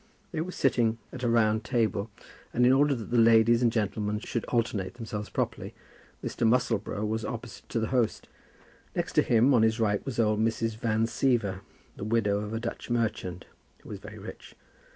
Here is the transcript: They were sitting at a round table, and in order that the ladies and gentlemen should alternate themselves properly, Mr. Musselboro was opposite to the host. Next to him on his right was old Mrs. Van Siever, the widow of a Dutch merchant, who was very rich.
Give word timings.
They 0.31 0.41
were 0.41 0.51
sitting 0.51 0.97
at 1.13 1.21
a 1.21 1.29
round 1.29 1.63
table, 1.63 2.09
and 2.55 2.65
in 2.65 2.73
order 2.73 2.95
that 2.95 3.11
the 3.11 3.19
ladies 3.19 3.61
and 3.61 3.71
gentlemen 3.71 4.17
should 4.19 4.45
alternate 4.45 4.95
themselves 4.95 5.29
properly, 5.29 5.75
Mr. 6.23 6.41
Musselboro 6.43 7.05
was 7.05 7.23
opposite 7.23 7.69
to 7.69 7.79
the 7.79 7.89
host. 7.89 8.27
Next 8.95 9.13
to 9.13 9.21
him 9.21 9.53
on 9.53 9.61
his 9.61 9.79
right 9.79 10.03
was 10.03 10.17
old 10.19 10.39
Mrs. 10.39 10.75
Van 10.75 11.05
Siever, 11.05 11.59
the 11.97 12.03
widow 12.03 12.39
of 12.39 12.51
a 12.51 12.59
Dutch 12.59 12.89
merchant, 12.89 13.45
who 13.83 13.89
was 13.89 13.99
very 13.99 14.17
rich. 14.17 14.55